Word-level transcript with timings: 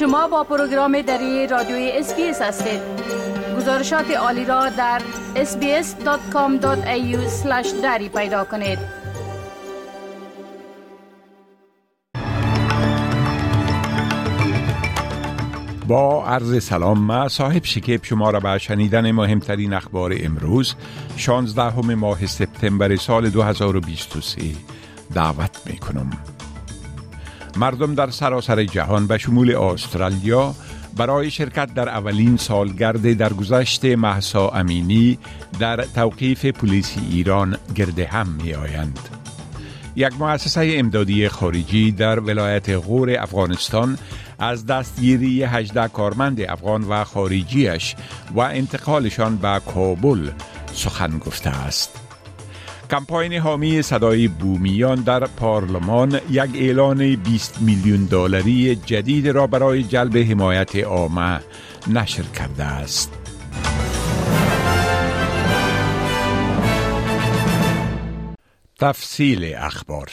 شما 0.00 0.28
با 0.28 0.44
پروگرام 0.44 1.02
دری 1.02 1.46
رادیوی 1.46 1.90
SBS 1.94 2.42
هستید 2.42 2.80
گزارشات 3.56 4.10
عالی 4.10 4.44
را 4.44 4.68
در 4.68 5.02
sbs.com.au 5.34 6.66
دری 7.82 8.08
پیدا 8.08 8.44
کنید 8.44 8.78
با 15.88 16.26
عرض 16.26 16.64
سلام 16.64 16.98
ما 16.98 17.28
صاحب 17.28 17.64
شکیب 17.64 18.04
شما 18.04 18.30
را 18.30 18.40
به 18.40 18.58
شنیدن 18.58 19.10
مهمترین 19.10 19.72
اخبار 19.72 20.14
امروز 20.20 20.74
16 21.16 21.94
ماه 21.94 22.26
سپتامبر 22.26 22.96
سال 22.96 23.30
2023 23.30 24.42
دعوت 25.14 25.66
می 25.66 25.76
کنم. 25.78 26.10
مردم 27.58 27.94
در 27.94 28.10
سراسر 28.10 28.64
جهان 28.64 29.06
به 29.06 29.18
شمول 29.18 29.54
استرالیا 29.54 30.54
برای 30.96 31.30
شرکت 31.30 31.74
در 31.74 31.88
اولین 31.88 32.36
سالگرد 32.36 33.12
در 33.12 33.32
گذشت 33.32 33.84
محسا 33.84 34.48
امینی 34.48 35.18
در 35.58 35.84
توقیف 35.84 36.46
پلیس 36.46 36.96
ایران 37.10 37.56
گرده 37.74 38.06
هم 38.06 38.28
می 38.28 38.54
آیند. 38.54 38.98
یک 39.96 40.12
مؤسسه 40.20 40.74
امدادی 40.76 41.28
خارجی 41.28 41.92
در 41.92 42.20
ولایت 42.20 42.70
غور 42.70 43.18
افغانستان 43.18 43.98
از 44.38 44.66
دستگیری 44.66 45.44
18 45.44 45.88
کارمند 45.88 46.40
افغان 46.40 46.84
و 46.88 47.04
خارجیش 47.04 47.96
و 48.34 48.40
انتقالشان 48.40 49.36
به 49.36 49.60
کابل 49.74 50.30
سخن 50.72 51.18
گفته 51.18 51.50
است. 51.50 52.09
کمپاین 52.90 53.32
حامی 53.32 53.82
صدای 53.82 54.28
بومیان 54.28 55.00
در 55.00 55.26
پارلمان 55.26 56.20
یک 56.30 56.50
اعلان 56.54 57.16
20 57.16 57.62
میلیون 57.62 58.04
دلاری 58.04 58.76
جدید 58.76 59.28
را 59.28 59.46
برای 59.46 59.82
جلب 59.82 60.16
حمایت 60.16 60.76
عامه 60.76 61.40
نشر 61.86 62.22
کرده 62.22 62.64
است. 62.64 63.12
تفصیل 68.78 69.54
اخبار 69.58 70.08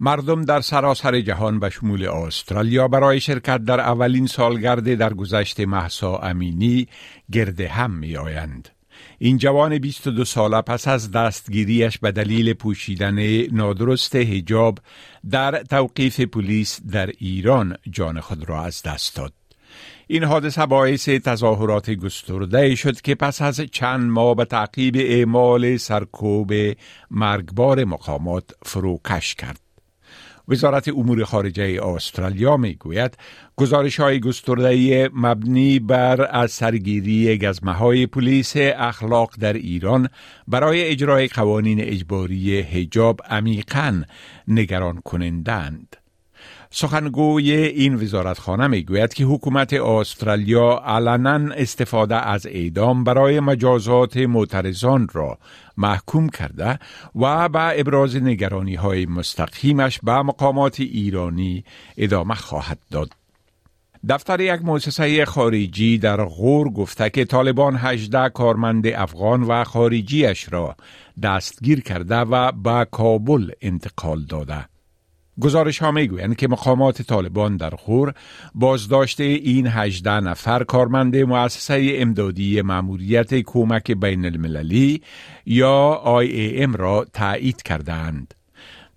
مردم 0.00 0.44
در 0.44 0.60
سراسر 0.60 1.20
جهان 1.20 1.60
به 1.60 1.70
شمول 1.70 2.08
استرالیا 2.08 2.88
برای 2.88 3.20
شرکت 3.20 3.64
در 3.64 3.80
اولین 3.80 4.26
سالگرد 4.26 4.94
در 4.94 5.14
گذشت 5.14 5.60
محسا 5.60 6.16
امینی 6.16 6.88
گرده 7.32 7.68
هم 7.68 7.90
می 7.90 8.16
آیند. 8.16 8.73
این 9.18 9.38
جوان 9.38 9.78
22 9.78 10.24
ساله 10.24 10.60
پس 10.60 10.88
از 10.88 11.10
دستگیریش 11.10 11.98
به 11.98 12.12
دلیل 12.12 12.52
پوشیدن 12.52 13.46
نادرست 13.52 14.16
هجاب 14.16 14.78
در 15.30 15.62
توقیف 15.62 16.20
پلیس 16.20 16.80
در 16.90 17.06
ایران 17.06 17.76
جان 17.90 18.20
خود 18.20 18.48
را 18.48 18.64
از 18.64 18.82
دست 18.82 19.16
داد. 19.16 19.32
این 20.06 20.24
حادثه 20.24 20.66
باعث 20.66 21.08
تظاهرات 21.08 21.90
گسترده 21.90 22.74
شد 22.74 23.00
که 23.00 23.14
پس 23.14 23.42
از 23.42 23.60
چند 23.60 24.10
ماه 24.10 24.34
به 24.34 24.44
تعقیب 24.44 24.96
اعمال 24.98 25.76
سرکوب 25.76 26.52
مرگبار 27.10 27.84
مقامات 27.84 28.50
فروکش 28.62 29.34
کرد. 29.34 29.63
وزارت 30.48 30.88
امور 30.88 31.24
خارجه 31.24 31.80
استرالیا 31.84 32.56
می 32.56 32.74
گوید 32.74 33.16
گزارش 33.56 34.00
های 34.00 34.20
گسترده 34.20 35.10
مبنی 35.14 35.78
بر 35.78 36.28
از 36.30 36.52
سرگیری 36.52 37.38
گزمه 37.38 37.72
های 37.72 38.06
پلیس 38.06 38.52
اخلاق 38.56 39.34
در 39.40 39.52
ایران 39.52 40.08
برای 40.48 40.84
اجرای 40.84 41.28
قوانین 41.28 41.80
اجباری 41.80 42.58
هجاب 42.60 43.20
عمیقا 43.30 44.02
نگران 44.48 45.00
کنندند. 45.00 45.96
سخنگوی 46.70 47.52
این 47.52 47.94
وزارتخانه 47.94 48.66
می 48.66 48.82
گوید 48.82 49.14
که 49.14 49.24
حکومت 49.24 49.72
استرالیا 49.72 50.82
علنا 50.86 51.54
استفاده 51.54 52.16
از 52.16 52.46
اعدام 52.46 53.04
برای 53.04 53.40
مجازات 53.40 54.16
معترضان 54.16 55.08
را 55.12 55.38
محکوم 55.76 56.28
کرده 56.28 56.78
و 57.14 57.48
به 57.48 57.80
ابراز 57.80 58.16
نگرانی 58.16 58.74
های 58.74 59.06
مستقیمش 59.06 60.00
به 60.02 60.22
مقامات 60.22 60.80
ایرانی 60.80 61.64
ادامه 61.96 62.34
خواهد 62.34 62.78
داد. 62.90 63.10
دفتر 64.08 64.40
یک 64.40 64.62
مؤسسه 64.62 65.24
خارجی 65.24 65.98
در 65.98 66.24
غور 66.24 66.68
گفته 66.70 67.10
که 67.10 67.24
طالبان 67.24 67.76
18 67.76 68.28
کارمند 68.28 68.86
افغان 68.86 69.42
و 69.42 69.64
خارجیش 69.64 70.52
را 70.52 70.76
دستگیر 71.22 71.80
کرده 71.80 72.16
و 72.16 72.52
به 72.52 72.86
کابل 72.90 73.50
انتقال 73.62 74.22
داده. 74.22 74.73
گزارش 75.40 75.78
ها 75.78 75.90
می 75.90 76.08
گویند 76.08 76.36
که 76.36 76.48
مقامات 76.48 77.02
طالبان 77.02 77.56
در 77.56 77.70
خور 77.70 78.14
بازداشت 78.54 79.20
این 79.20 79.66
18 79.66 80.20
نفر 80.20 80.64
کارمند 80.64 81.16
مؤسسه 81.16 81.92
امدادی 81.94 82.62
ماموریت 82.62 83.34
کمک 83.34 83.90
بین 83.90 84.24
المللی 84.24 85.02
یا 85.46 86.02
IAM 86.04 86.76
را 86.76 87.06
تایید 87.12 87.62
کردند. 87.62 88.34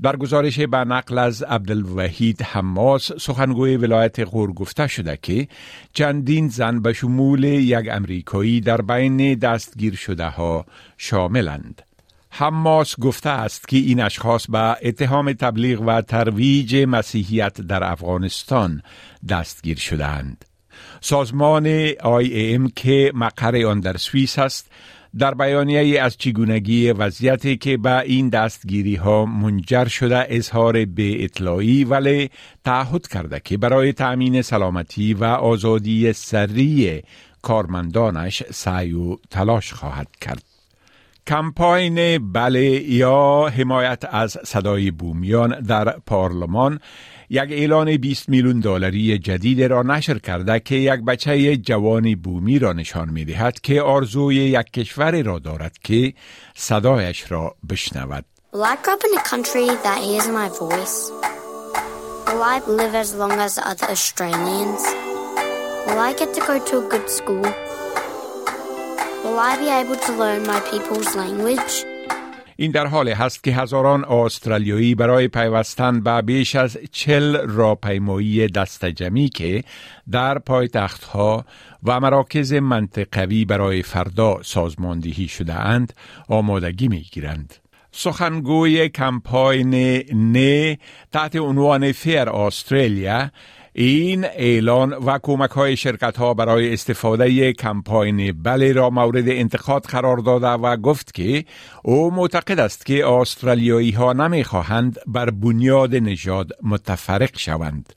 در 0.02 0.16
گزارش 0.16 0.60
به 0.60 0.78
نقل 0.78 1.18
از 1.18 1.44
عبدالوحید 1.44 2.42
حماس 2.42 3.12
سخنگوی 3.12 3.78
ولایت 3.78 4.20
غور 4.20 4.54
گفته 4.54 4.88
شده 4.88 5.20
که 5.22 5.48
چندین 5.94 6.48
زن 6.48 6.80
به 6.80 6.94
شمول 6.94 7.44
یک 7.44 7.88
امریکایی 7.92 8.62
در 8.62 8.82
بین 8.82 9.36
دستگیر 9.36 9.96
شده 9.96 10.26
ها 10.26 10.66
شاملند. 10.98 11.82
حماس 12.30 13.00
گفته 13.00 13.30
است 13.30 13.68
که 13.68 13.78
این 13.78 14.02
اشخاص 14.02 14.48
به 14.50 14.78
اتهام 14.84 15.34
تبلیغ 15.34 15.82
و 15.82 16.02
ترویج 16.02 16.76
مسیحیت 16.88 17.62
در 17.62 17.84
افغانستان 17.84 18.82
دستگیر 19.30 19.78
شدند. 19.78 20.46
سازمان 21.02 21.92
ام 22.04 22.70
که 22.76 23.12
مقر 23.16 23.66
آن 23.66 23.80
در 23.80 23.98
سوئیس 23.98 24.40
است 24.40 24.72
در 25.18 25.34
بیانیه 25.34 26.02
از 26.02 26.18
چگونگی 26.18 26.92
وضعیتی 26.92 27.58
که 27.58 27.78
به 27.78 28.00
این 28.00 28.30
دستگیری 28.30 28.96
ها 28.96 29.26
منجر 29.26 29.86
شده 29.86 30.26
اظهار 30.30 30.86
به 30.86 31.24
اطلاعی 31.24 31.84
ولی 31.84 32.30
تعهد 32.64 33.08
کرده 33.08 33.42
که 33.46 33.58
برای 33.58 33.94
تأمین 33.94 34.42
سلامتی 34.42 35.14
و 35.14 35.24
آزادی 35.24 36.14
سری 36.14 37.02
کارمندانش 37.42 38.44
سعی 38.52 38.94
و 38.94 39.18
تلاش 39.30 39.74
خواهد 39.74 40.08
کرد. 40.22 40.57
کمپاین 41.28 42.32
بله 42.34 42.62
یا 42.90 43.48
حمایت 43.58 44.04
از 44.10 44.38
صدای 44.46 44.92
بومیان 44.92 45.60
در 45.62 45.90
پارلمان 45.90 46.80
یک 47.30 47.52
اعلان 47.52 47.98
20 47.98 48.30
میلیون 48.30 48.60
دلاری 48.60 49.18
جدید 49.20 49.64
را 49.64 49.82
نشر 49.82 50.20
کرده 50.20 50.60
که 50.60 50.76
یک 50.76 51.06
بچه 51.08 51.58
جوان 51.58 52.16
بومی 52.16 52.60
را 52.60 52.74
نشان 52.74 53.10
می 53.10 53.26
دهد 53.26 53.62
که 53.62 53.82
آرزوی 53.82 54.36
یک 54.36 54.72
کشور 54.72 55.22
را 55.22 55.40
دارد 55.40 55.78
که 55.84 56.14
صدایش 56.56 57.32
را 57.32 57.56
بشنود. 57.70 58.26
Australians? 63.96 64.84
Will 65.86 66.00
I 66.10 66.14
get 66.20 66.34
to 66.36 66.42
go 66.42 66.56
to 66.68 66.76
a 66.86 66.90
good 66.90 67.10
school? 67.10 67.67
Will 69.24 69.40
I 69.40 69.54
be 69.58 69.70
able 69.82 69.98
to 70.08 70.12
learn 70.22 70.42
my 70.48 70.60
people's 70.72 71.16
language? 71.16 71.86
این 72.56 72.72
در 72.72 72.88
حال 72.88 73.10
هست 73.10 73.44
که 73.44 73.52
هزاران 73.52 74.06
استرالیایی 74.06 74.96
برای 74.96 75.28
پیوستن 75.28 76.00
به 76.02 76.22
بیش 76.22 76.56
از 76.56 76.78
چل 76.92 77.48
راهپیمایی 77.48 78.48
دستجمی 78.48 79.30
که 79.30 79.64
در 80.12 80.40
پایتختها 80.40 81.46
و 81.84 82.00
مراکز 82.00 82.54
منطقوی 82.54 83.46
برای 83.46 83.84
فردا 83.84 84.44
سازماندهی 84.44 85.28
شده 85.28 85.54
اند 85.54 85.94
آمادگی 86.30 86.88
می 86.88 87.02
گیرند. 87.02 87.54
سخنگوی 87.92 88.90
کمپاین 88.90 89.70
نه 90.14 90.78
تحت 91.14 91.36
عنوان 91.36 91.92
فیر 91.92 92.30
استرالیا 92.30 93.32
این 93.80 94.26
اعلان 94.26 94.94
و 94.94 95.20
کمک 95.24 95.50
های 95.50 95.78
شرکت 95.78 96.18
ها 96.18 96.34
برای 96.34 96.74
استفاده 96.74 97.54
کمپاین 97.54 98.44
بله 98.44 98.72
را 98.72 98.90
مورد 98.90 99.30
انتقاد 99.30 99.86
قرار 99.86 100.18
داده 100.18 100.48
و 100.48 100.78
گفت 100.78 101.14
که 101.14 101.46
او 101.84 102.12
معتقد 102.12 102.60
است 102.60 102.86
که 102.86 103.08
استرالیایی 103.08 103.92
ها 103.92 104.14
نمی 104.14 104.44
خواهند 104.44 104.98
بر 105.08 105.30
بنیاد 105.30 105.96
نژاد 105.96 106.52
متفرق 106.64 107.38
شوند. 107.38 107.94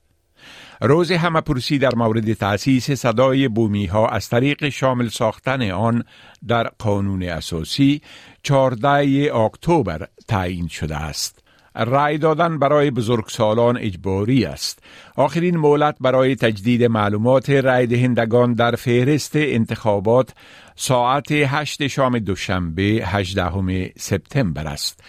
روز 0.81 1.13
همه 1.13 1.41
پرسی 1.41 1.79
در 1.79 1.95
مورد 1.95 2.33
تأسیس 2.33 2.91
صدای 2.91 3.49
بومی 3.49 3.87
ها 3.87 4.09
از 4.09 4.29
طریق 4.29 4.69
شامل 4.69 5.09
ساختن 5.09 5.71
آن 5.71 6.05
در 6.49 6.71
قانون 6.79 7.23
اساسی 7.23 8.03
14 8.43 9.35
اکتبر 9.35 10.07
تعیین 10.29 10.69
شده 10.69 10.97
است. 10.97 11.40
رای 11.77 12.19
دادن 12.19 12.59
برای 12.59 12.91
بزرگسالان 12.91 13.77
اجباری 13.77 14.45
است. 14.45 14.83
آخرین 15.17 15.57
مولت 15.57 15.97
برای 16.01 16.37
تجدید 16.37 16.85
معلومات 16.85 17.51
رای 17.51 17.87
دهندگان 17.87 18.55
در 18.55 18.77
فهرست 18.77 19.33
انتخابات 19.37 20.35
ساعت 20.77 21.33
هشت 21.33 21.87
شام 21.87 22.19
دوشنبه 22.19 22.83
18 22.83 23.93
سپتامبر 23.97 24.67
است 24.67 25.01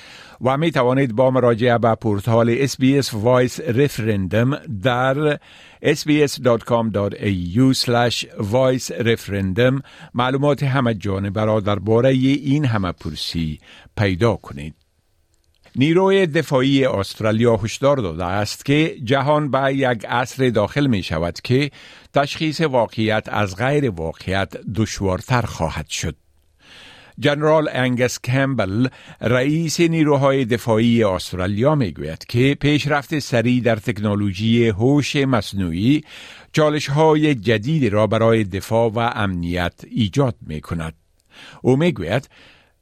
و 0.42 0.58
می 0.58 0.72
توانید 0.72 1.16
با 1.16 1.32
مراجعه 1.32 1.78
به 1.78 1.96
پورتال 1.96 2.68
SBS 2.68 3.06
Voice 3.06 3.60
Referendum 3.60 4.68
در 4.84 5.40
sbs.com.au 5.84 7.74
voice 8.40 8.92
referendum 9.00 9.82
معلومات 10.14 10.64
همه 10.64 10.94
جانبه 10.94 11.46
را 11.46 11.60
درباره 11.60 12.10
این 12.10 12.66
همه 12.66 12.92
پرسی 12.92 13.60
پیدا 13.98 14.36
کنید. 14.36 14.81
نیروی 15.76 16.28
دفاعی 16.28 16.86
استرالیا 16.86 17.56
هشدار 17.56 17.98
داده 17.98 18.26
است 18.26 18.66
که 18.66 18.96
جهان 19.04 19.52
به 19.52 19.76
یک 19.76 20.06
عصر 20.06 20.50
داخل 20.50 20.88
می 20.88 21.04
شود 21.04 21.42
که 21.42 21.72
تشخیص 22.14 22.62
واقعیت 22.62 23.30
از 23.30 23.56
غیر 23.56 23.90
واقعیت 23.90 24.58
دشوارتر 24.76 25.42
خواهد 25.42 25.88
شد. 25.88 26.16
جنرال 27.20 27.70
انگس 27.72 28.20
کمبل 28.20 28.88
رئیس 29.22 29.80
نیروهای 29.80 30.46
دفاعی 30.46 31.04
استرالیا 31.04 31.76
می 31.76 31.92
گوید 31.92 32.26
که 32.26 32.58
پیشرفت 32.60 33.20
سریع 33.20 33.62
در 33.62 33.76
تکنولوژی 33.76 34.68
هوش 34.68 35.16
مصنوعی 35.16 36.04
چالش 36.54 36.90
های 36.90 37.36
جدیدی 37.36 37.90
را 37.90 38.08
برای 38.08 38.44
دفاع 38.44 38.92
و 38.92 39.00
امنیت 39.00 39.74
ایجاد 39.92 40.36
می 40.42 40.62
کند. 40.62 40.94
او 41.62 41.76
می 41.78 41.92
گوید 41.92 42.30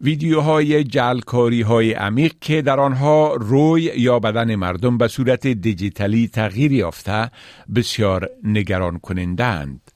ویدیوهای 0.02 0.84
جلکاری 0.84 1.62
های 1.62 1.94
عمیق 1.94 2.34
که 2.42 2.62
در 2.62 2.80
آنها 2.80 3.36
روی 3.36 3.82
یا 3.82 4.20
بدن 4.20 4.56
مردم 4.56 4.98
به 4.98 5.08
صورت 5.08 5.48
دیجیتالی 5.48 6.28
تغییر 6.28 6.72
یافته 6.72 7.32
بسیار 7.76 8.30
نگران 8.44 9.00
کنندند. 9.00 9.92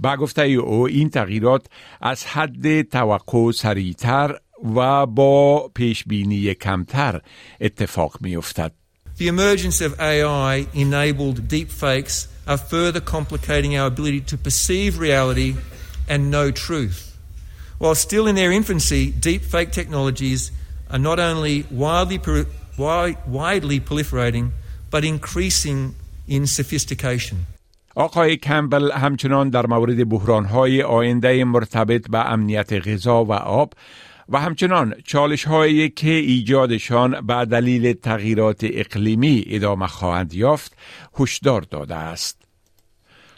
با 0.00 0.16
گفته 0.16 0.42
او 0.42 0.86
این 0.86 1.10
تغییرات 1.10 1.66
از 2.00 2.26
حد 2.26 2.82
توقع 2.82 3.52
سریعتر 3.52 4.36
و 4.76 5.06
با 5.06 5.70
پیشبینی 5.74 6.54
کمتر 6.54 7.20
اتفاق 7.60 8.16
می 8.20 8.36
افتد. 8.36 8.72
The 9.18 9.28
emergence 9.28 9.82
of 9.82 10.00
AI 10.00 10.66
enabled 10.74 11.46
deepfakes 11.46 12.26
are 12.46 12.56
further 12.56 13.00
complicating 13.00 13.76
our 13.76 13.86
ability 13.86 14.20
to 14.20 14.36
perceive 14.38 14.98
reality 14.98 15.54
and 16.08 16.30
know 16.30 16.50
truth. 16.50 17.09
While 17.82 17.94
still 17.94 18.26
in 18.26 18.34
their 18.34 18.52
infancy, 18.52 19.02
deepfake 19.10 19.70
technologies 19.72 20.52
are 20.92 20.98
not 20.98 21.18
only 21.18 21.64
widely, 21.70 22.18
widely 22.76 23.80
proliferating, 23.80 24.46
but 24.90 25.02
increasing 25.02 25.94
in 26.28 26.46
sophistication. 26.46 27.38
آقای 27.94 28.36
کمبل 28.36 28.92
همچنان 28.92 29.50
در 29.50 29.66
مورد 29.66 30.08
بحرانهای 30.08 30.82
آینده 30.82 31.44
مرتبط 31.44 32.10
به 32.10 32.30
امنیت 32.32 32.72
غذا 32.72 33.24
و 33.24 33.32
آب 33.32 33.72
و 34.28 34.40
همچنان 34.40 34.94
چالش 35.04 35.44
هایی 35.44 35.88
که 35.88 36.10
ایجادشان 36.10 37.26
به 37.26 37.44
دلیل 37.44 37.92
تغییرات 37.92 38.60
اقلیمی 38.62 39.44
ادامه 39.46 39.86
خواهند 39.86 40.34
یافت 40.34 40.76
هشدار 41.18 41.60
داده 41.60 41.94
است. 41.94 42.49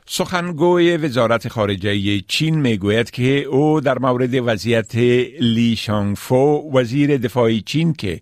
سخنگوی 0.06 0.96
وزارت 0.96 1.48
خارجه 1.48 2.20
چین 2.20 2.60
می‌گوید 2.60 3.10
که 3.10 3.38
او 3.38 3.80
در 3.80 3.98
مورد 3.98 4.34
وضعیت 4.34 4.94
لی 5.40 5.76
شانگفو 5.76 6.70
وزیر 6.74 7.16
دفاع 7.16 7.58
چین 7.58 7.92
که 7.92 8.20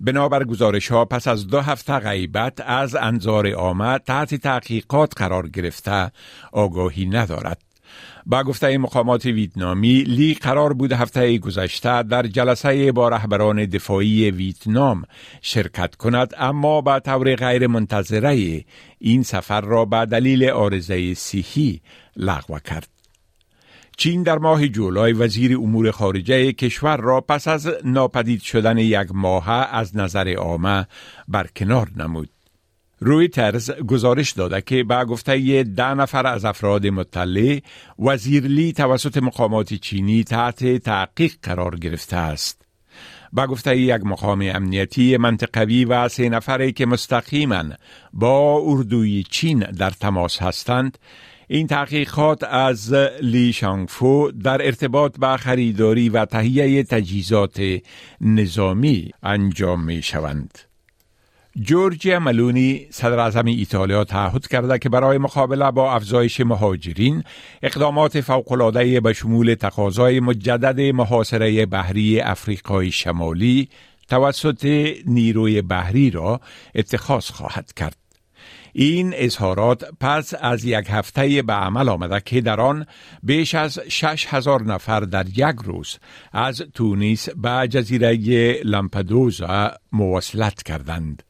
بنابر 0.00 0.44
گزارش 0.44 0.88
ها 0.88 1.04
پس 1.04 1.28
از 1.28 1.46
دو 1.46 1.60
هفته 1.60 1.98
غیبت 1.98 2.60
از 2.60 2.94
انظار 2.94 3.54
آمد 3.54 4.02
تحت 4.06 4.34
تحقیقات 4.34 5.12
قرار 5.16 5.48
گرفته 5.48 6.12
آگاهی 6.52 7.06
ندارد. 7.06 7.69
با 8.26 8.42
گفته 8.42 8.78
مقامات 8.78 9.26
ویتنامی 9.26 10.02
لی 10.02 10.34
قرار 10.34 10.72
بود 10.72 10.92
هفته 10.92 11.38
گذشته 11.38 12.02
در 12.02 12.22
جلسه 12.22 12.92
با 12.92 13.08
رهبران 13.08 13.66
دفاعی 13.66 14.30
ویتنام 14.30 15.04
شرکت 15.42 15.94
کند 15.94 16.34
اما 16.38 16.80
با 16.80 17.00
طور 17.00 17.34
غیر 17.34 17.66
منتظره 17.66 18.64
این 18.98 19.22
سفر 19.22 19.60
را 19.60 19.84
به 19.84 20.06
دلیل 20.06 20.50
آرزه 20.50 21.14
سیحی 21.14 21.80
لغو 22.16 22.58
کرد. 22.58 22.88
چین 23.96 24.22
در 24.22 24.38
ماه 24.38 24.68
جولای 24.68 25.12
وزیر 25.12 25.56
امور 25.56 25.90
خارجه 25.90 26.52
کشور 26.52 26.96
را 26.96 27.20
پس 27.20 27.48
از 27.48 27.68
ناپدید 27.84 28.40
شدن 28.42 28.78
یک 28.78 29.08
ماه 29.14 29.50
از 29.50 29.96
نظر 29.96 30.34
عامه 30.34 30.86
برکنار 31.28 31.88
نمود. 31.96 32.28
رویترز 33.00 33.70
گزارش 33.70 34.32
داده 34.32 34.60
که 34.60 34.84
به 34.84 35.04
گفته 35.04 35.62
ده 35.62 35.94
نفر 35.94 36.26
از 36.26 36.44
افراد 36.44 36.86
مطلع 36.86 37.60
وزیرلی 37.98 38.72
توسط 38.72 39.16
مقامات 39.16 39.74
چینی 39.74 40.24
تحت 40.24 40.76
تحقیق 40.76 41.32
قرار 41.42 41.76
گرفته 41.76 42.16
است. 42.16 42.62
با 43.32 43.46
گفته 43.46 43.76
یک 43.76 44.04
مقام 44.04 44.50
امنیتی 44.54 45.16
منطقوی 45.16 45.84
و 45.84 46.08
سه 46.08 46.28
نفری 46.28 46.72
که 46.72 46.86
مستقیما 46.86 47.64
با 48.12 48.62
اردوی 48.64 49.24
چین 49.30 49.58
در 49.58 49.90
تماس 49.90 50.42
هستند 50.42 50.98
این 51.48 51.66
تحقیقات 51.66 52.44
از 52.44 52.94
لی 53.22 53.52
شانگفو 53.52 54.30
در 54.30 54.66
ارتباط 54.66 55.18
با 55.18 55.36
خریداری 55.36 56.08
و 56.08 56.24
تهیه 56.24 56.82
تجهیزات 56.82 57.60
نظامی 58.20 59.10
انجام 59.22 59.84
می 59.84 60.02
شوند. 60.02 60.69
جورجیا 61.56 62.20
ملونی 62.20 62.86
صدر 62.90 63.18
اعظم 63.18 63.44
ایتالیا 63.46 64.04
تعهد 64.04 64.46
کرده 64.46 64.78
که 64.78 64.88
برای 64.88 65.18
مقابله 65.18 65.70
با 65.70 65.94
افزایش 65.94 66.40
مهاجرین 66.40 67.24
اقدامات 67.62 68.20
فوقالعاده 68.20 69.00
به 69.00 69.12
شمول 69.12 69.54
تقاضای 69.54 70.20
مجدد 70.20 70.80
محاصره 70.80 71.66
بحری 71.66 72.20
افریقای 72.20 72.90
شمالی 72.90 73.68
توسط 74.08 74.64
نیروی 75.06 75.62
بحری 75.62 76.10
را 76.10 76.40
اتخاذ 76.74 77.30
خواهد 77.30 77.72
کرد. 77.72 77.96
این 78.72 79.12
اظهارات 79.16 79.84
پس 80.00 80.34
از 80.40 80.64
یک 80.64 80.86
هفته 80.88 81.42
به 81.42 81.52
عمل 81.52 81.88
آمده 81.88 82.20
که 82.20 82.40
در 82.40 82.60
آن 82.60 82.86
بیش 83.22 83.54
از 83.54 83.78
شش 83.88 84.26
هزار 84.28 84.62
نفر 84.62 85.00
در 85.00 85.26
یک 85.28 85.56
روز 85.64 85.98
از 86.32 86.62
تونیس 86.74 87.28
به 87.28 87.68
جزیره 87.70 88.60
لامپدوزا 88.64 89.72
مواصلت 89.92 90.62
کردند. 90.62 91.22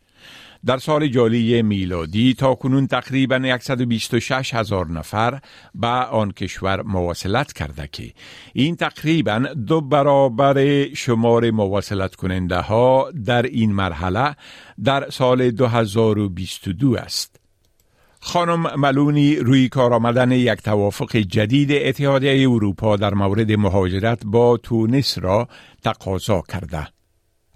در 0.66 0.78
سال 0.78 1.08
جالی 1.08 1.62
میلادی 1.62 2.34
تا 2.34 2.54
کنون 2.54 2.86
تقریبا 2.86 3.58
126 3.60 4.54
هزار 4.54 4.90
نفر 4.90 5.40
به 5.74 5.86
آن 5.88 6.32
کشور 6.32 6.82
مواصلت 6.82 7.52
کرده 7.52 7.88
که 7.92 8.12
این 8.52 8.76
تقریبا 8.76 9.38
دو 9.66 9.80
برابر 9.80 10.86
شمار 10.94 11.50
مواصلت 11.50 12.14
کننده 12.14 12.60
ها 12.60 13.10
در 13.24 13.42
این 13.42 13.72
مرحله 13.72 14.36
در 14.84 15.10
سال 15.10 15.50
2022 15.50 16.94
است. 16.94 17.40
خانم 18.20 18.80
ملونی 18.80 19.36
روی 19.36 19.68
کار 19.68 19.94
آمدن 19.94 20.32
یک 20.32 20.58
توافق 20.62 21.16
جدید 21.16 21.72
اتحادیه 21.72 22.50
اروپا 22.50 22.96
در 22.96 23.14
مورد 23.14 23.52
مهاجرت 23.52 24.22
با 24.24 24.56
تونس 24.56 25.18
را 25.18 25.48
تقاضا 25.82 26.42
کرده. 26.48 26.99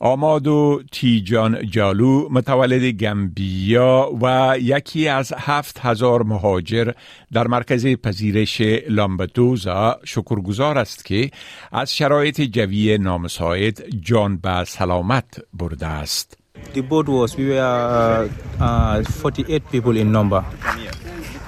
آمادو 0.07 0.83
تیجان 0.93 1.71
جالو 1.71 2.29
متولد 2.31 2.83
گمبیا 2.85 4.11
و 4.23 4.57
یکی 4.61 5.09
از 5.09 5.33
هفت 5.39 5.79
هزار 5.83 6.23
مهاجر 6.23 6.93
در 7.33 7.47
مرکز 7.47 7.87
پذیرش 7.87 8.61
لامبدوزا 8.89 10.01
شکرگزار 10.05 10.79
است 10.79 11.05
که 11.05 11.31
از 11.73 11.97
شرایط 11.97 12.41
جوی 12.41 12.99
نامساعد 12.99 13.85
جان 14.01 14.37
به 14.37 14.65
سلامت 14.65 15.41
برده 15.55 15.87
است. 15.87 16.39
The 16.75 16.83
boat 16.83 17.09
was, 17.09 17.37
we 17.37 17.49
were 17.49 18.29
uh, 18.61 18.63
uh, 18.63 19.03
48 19.03 19.71
people 19.73 19.97
in 19.97 20.13
number. 20.13 20.45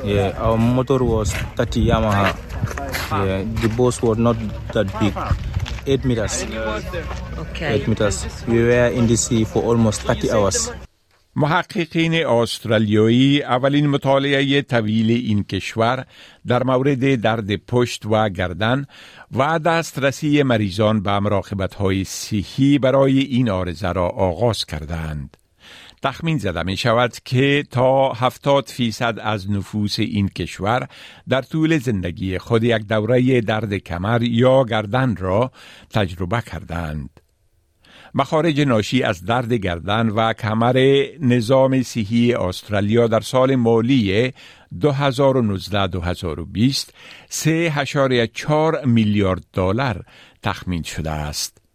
Yeah, 0.05 0.33
our 0.39 0.57
motor 0.59 1.05
was 1.05 1.33
30 1.57 1.87
Yamaha. 1.87 2.35
Yeah, 3.11 3.45
the 3.63 3.69
boats 3.77 4.03
were 4.03 4.17
not 4.17 4.37
that 4.73 4.87
big. 5.01 5.15
8 5.87 6.05
meters. 6.05 6.43
Okay. 7.39 7.79
8 7.79 7.89
meters. 7.89 8.27
We 8.49 8.63
were 8.65 8.89
in 8.89 9.07
the 9.07 9.17
sea 9.17 9.45
for 9.45 9.63
almost 9.63 10.03
30 10.03 10.31
hours. 10.33 10.71
محققین 11.39 12.27
استرالیایی 12.27 13.43
اولین 13.43 13.87
مطالعه 13.87 14.63
طویل 14.63 15.11
این 15.11 15.45
کشور 15.45 16.07
در 16.47 16.63
مورد 16.63 17.15
درد 17.15 17.57
پشت 17.57 18.07
و 18.07 18.29
گردن 18.29 18.87
و 19.37 19.59
دسترسی 19.59 20.43
مریضان 20.43 21.03
به 21.03 21.19
مراقبت 21.19 21.75
های 21.75 22.05
صحی 22.05 22.79
برای 22.79 23.19
این 23.19 23.51
آرزه 23.51 23.93
را 23.93 24.09
آغاز 24.09 24.65
کردند. 24.65 25.37
تخمین 26.03 26.39
زده 26.39 26.63
می 26.63 26.77
شود 26.77 27.17
که 27.25 27.65
تا 27.71 28.13
هفتاد 28.13 28.67
فیصد 28.67 29.19
از 29.23 29.51
نفوس 29.51 29.99
این 29.99 30.29
کشور 30.29 30.89
در 31.29 31.43
طول 31.43 31.79
زندگی 31.79 32.39
خود 32.39 32.65
یک 32.65 32.87
دوره 32.87 33.41
درد 33.41 33.75
کمر 33.75 34.23
یا 34.23 34.65
گردن 34.65 35.17
را 35.17 35.51
تجربه 35.91 36.41
کردند. 36.41 37.21
مخارج 38.15 38.61
ناشی 38.61 39.03
از 39.03 39.25
درد 39.25 39.53
گردن 39.53 40.09
و 40.09 40.33
کمر 40.33 41.07
نظام 41.21 41.83
صحی 41.83 42.35
استرالیا 42.35 43.07
در 43.07 43.21
سال 43.21 43.55
مالی 43.57 44.31
2019-2020 44.31 44.33
3.4 47.31 48.85
میلیارد 48.85 49.45
دلار 49.53 50.05
تخمین 50.43 50.83
شده 50.83 51.11
است. 51.11 51.66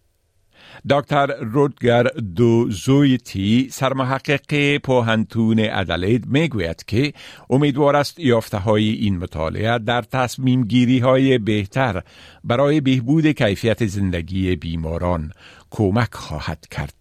دکتر 0.90 1.26
رودگر 1.42 2.04
دو 2.36 2.70
زویتی 2.70 3.70
سرمحقق 3.72 4.78
پوهنتون 4.78 5.60
ادلید 5.60 6.26
می‌گوید 6.26 6.84
که 6.88 7.14
امیدوار 7.50 7.96
است 7.96 8.20
یافته 8.20 8.58
های 8.58 8.90
این 8.90 9.18
مطالعه 9.18 9.80
در 9.80 10.02
تصمیم 10.02 10.64
گیری 10.64 11.00
های 11.00 11.38
بهتر 11.38 12.04
برای 12.44 12.82
بهبود 12.82 13.28
کیفیت 13.28 13.86
زندگی 13.86 14.56
بیماران 14.56 15.32
کمک 15.72 16.14
خواهد 16.14 16.68
کرد. 16.72 16.94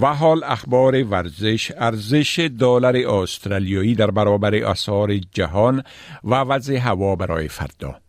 و 0.00 0.14
حال 0.14 0.44
اخبار 0.44 1.04
ورزش 1.04 1.72
ارزش 1.76 2.50
دلار 2.58 2.96
استرالیایی 2.96 3.94
در 3.94 4.10
برابر 4.10 4.54
اسعار 4.54 5.18
جهان 5.18 5.82
و 6.24 6.34
وضع 6.34 6.76
هوا 6.76 7.16
برای 7.16 7.48
فردا. 7.48 8.05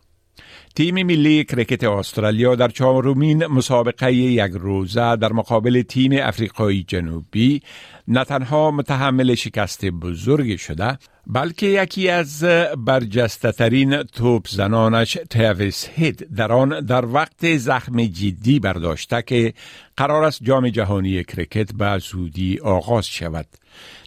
تیم 0.78 1.04
ملی 1.04 1.44
کرکت 1.44 1.84
استرالیا 1.84 2.56
در 2.56 2.68
چهارمین 2.68 3.48
مسابقه 3.48 4.14
یک 4.14 4.52
روزه 4.52 5.16
در 5.16 5.34
مقابل 5.34 5.82
تیم 5.82 6.12
افریقای 6.14 6.84
جنوبی 6.84 7.62
نه 8.08 8.24
تنها 8.24 8.72
متحمل 8.72 9.36
شکست 9.36 9.86
بزرگ 9.86 10.58
شده 10.58 10.98
بلکه 11.28 11.66
یکی 11.66 12.10
از 12.10 12.44
برجسته 12.78 13.52
ترین 13.52 14.04
توپ 14.04 14.48
زنانش 14.48 15.18
تیویس 15.30 15.90
هید 15.96 16.36
در 16.36 16.52
آن 16.52 16.86
در 16.86 17.06
وقت 17.06 17.58
زخم 17.58 18.06
جدی 18.06 18.60
برداشته 18.60 19.22
که 19.22 19.54
قرار 19.98 20.24
است 20.24 20.44
جام 20.44 20.70
جهانی 20.70 21.24
کرکت 21.24 21.74
به 21.74 21.98
زودی 21.98 22.60
آغاز 22.60 23.08
شود. 23.08 23.46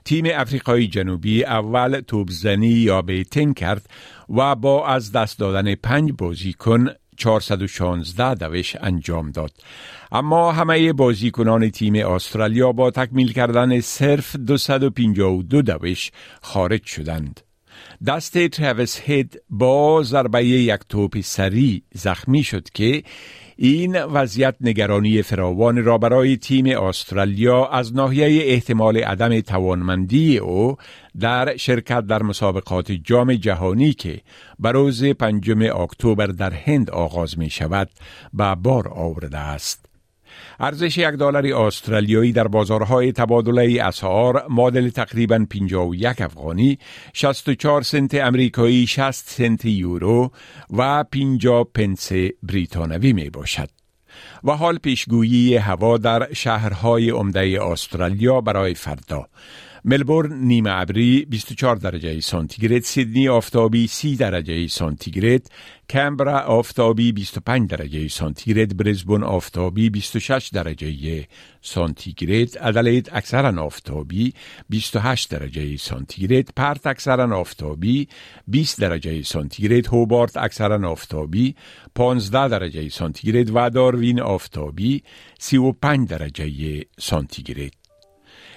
تیم 0.05 0.25
افریقای 0.35 0.87
جنوبی 0.87 1.45
اول 1.45 2.01
توپزنی 2.01 2.67
یا 2.67 3.03
بیتین 3.03 3.55
کرد 3.55 3.87
و 4.29 4.55
با 4.55 4.87
از 4.87 5.13
دست 5.13 5.39
دادن 5.39 5.75
پنج 5.75 6.13
بازیکن 6.19 6.89
416 7.17 8.35
دوش 8.35 8.77
انجام 8.81 9.31
داد. 9.31 9.53
اما 10.13 10.53
همه 10.53 10.93
بازیکنان 10.93 11.71
تیم 11.71 11.95
استرالیا 11.95 12.73
با 12.73 12.91
تکمیل 12.91 13.33
کردن 13.33 13.81
صرف 13.81 14.37
252 14.37 15.63
دوش 15.63 16.11
خارج 16.43 16.85
شدند. 16.85 17.41
دست 18.07 18.49
ترویس 18.49 19.01
هید 19.01 19.43
با 19.51 20.03
ضربه 20.03 20.45
یک 20.45 20.81
توپ 20.89 21.21
سری 21.21 21.83
زخمی 21.95 22.43
شد 22.43 22.71
که 22.75 23.03
این 23.63 24.03
وضعیت 24.03 24.55
نگرانی 24.61 25.23
فراوان 25.23 25.85
را 25.85 25.99
برای 25.99 26.37
تیم 26.37 26.67
استرالیا 26.67 27.67
از 27.67 27.95
ناحیه 27.95 28.53
احتمال 28.53 28.97
عدم 28.97 29.41
توانمندی 29.41 30.39
او 30.39 30.77
در 31.21 31.57
شرکت 31.57 32.07
در 32.07 32.23
مسابقات 32.23 32.93
جام 32.93 33.35
جهانی 33.35 33.93
که 33.93 34.21
بر 34.59 34.73
روز 34.73 35.05
پنجم 35.05 35.83
اکتبر 35.83 36.27
در 36.27 36.53
هند 36.53 36.91
آغاز 36.91 37.39
می 37.39 37.51
شود 37.51 37.91
به 38.33 38.55
بار 38.55 38.89
آورده 38.89 39.39
است. 39.39 39.90
ارزش 40.61 40.99
یک 40.99 41.07
دلار 41.07 41.47
استرالیایی 41.47 42.33
در 42.33 42.49
بازارهای 42.49 43.13
تبادله 43.13 43.83
اسعار 43.83 44.47
معادل 44.49 44.89
تقریبا 44.89 45.47
51 45.51 46.21
افغانی 46.21 46.79
64 47.13 47.83
سنت 47.83 48.15
امریکایی 48.15 48.87
60 48.87 49.29
سنت 49.29 49.65
یورو 49.65 50.31
و 50.71 51.05
50 51.05 51.67
پنس 51.75 52.13
بریتانوی 52.43 53.13
می 53.13 53.31
باشد. 53.31 53.69
و 54.45 54.53
حال 54.53 54.79
پیشگویی 54.79 55.57
هوا 55.57 55.99
در 55.99 56.33
شهرهای 56.33 57.11
عمده 57.11 57.65
استرالیا 57.65 58.41
برای 58.41 58.75
فردا. 58.75 59.27
ملبورن 59.85 60.33
نیمه 60.33 60.71
ابری 60.71 61.25
24 61.25 61.77
درجه 61.77 62.21
سانتیگراد 62.21 62.81
سیدنی 62.81 63.29
آفتابی 63.29 63.87
30 63.87 64.17
درجه 64.17 64.67
سانتیگراد 64.67 65.43
کمبرا 65.91 66.39
آفتابی 66.41 67.13
25 67.13 67.71
درجه 67.71 68.09
سانتیگراد 68.09 68.77
برزبون 68.77 69.23
آفتابی 69.23 69.91
26 69.91 70.51
درجه 70.53 71.27
سانتیگراد 71.63 72.49
ادلید 72.61 73.11
اکثرا 73.13 73.63
آفتابی 73.63 74.35
28 74.69 75.31
درجه 75.31 75.77
سانتیگراد 75.77 76.49
پرت 76.57 76.87
اکثرا 76.87 77.39
آفتابی 77.39 78.09
20 78.49 78.81
درجه 78.81 79.23
سانتیگراد 79.23 79.87
هوبارت 79.87 80.37
اکثرا 80.37 80.91
آفتابی 80.91 81.55
15 81.95 82.49
درجه 82.49 82.89
سانتیگراد 82.89 83.51
و 83.55 83.71
داروین 83.71 84.21
آفتابی 84.21 85.03
35 85.39 86.09
درجه 86.09 86.85
سانتیگراد. 86.99 87.80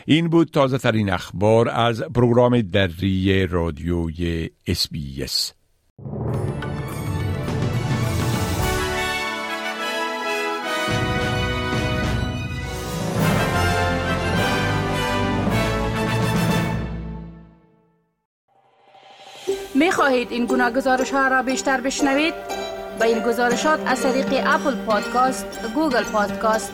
این 0.05 0.29
بود 0.29 0.47
تازه 0.47 0.77
ترین 0.77 1.09
اخبار 1.09 1.69
از 1.69 2.01
پروگرام 2.01 2.61
دری 2.61 3.47
رادیوی 3.47 4.49
اس 4.67 4.87
می 19.75 19.91
خواهید 19.91 20.31
این 20.31 20.45
گونه 20.45 20.71
گزارش 20.71 21.11
ها 21.11 21.27
را 21.27 21.41
بیشتر 21.41 21.81
بشنوید؟ 21.81 22.33
با 22.99 23.05
این 23.05 23.19
گزارشات 23.19 23.79
از 23.85 24.03
طریق 24.03 24.43
Apple 24.45 24.75
Podcast، 24.75 25.45
Google 25.75 26.03
Podcast، 26.03 26.73